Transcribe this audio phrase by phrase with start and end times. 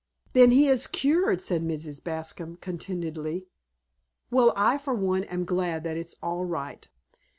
[0.33, 2.03] "Then he is cured," said Mrs.
[2.03, 3.45] Bascom contentedly.
[4.31, 6.87] "Well, I for one am glad that it's all right.